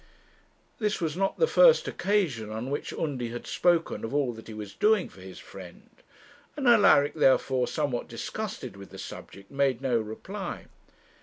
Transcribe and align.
This 0.79 0.99
was 0.99 1.15
not 1.15 1.37
the 1.37 1.45
first 1.45 1.87
occasion 1.87 2.49
on 2.49 2.71
which 2.71 2.91
Undy 2.91 3.29
had 3.29 3.45
spoken 3.45 4.03
of 4.03 4.15
all 4.15 4.33
that 4.33 4.47
he 4.47 4.53
was 4.55 4.73
doing 4.73 5.07
for 5.09 5.21
his 5.21 5.37
friend, 5.37 5.91
and 6.57 6.67
Alaric 6.67 7.13
therefore, 7.13 7.67
somewhat 7.67 8.07
disgusted 8.07 8.75
with 8.75 8.89
the 8.89 8.97
subject, 8.97 9.51
made 9.51 9.79
no 9.79 9.99
reply. 9.99 10.65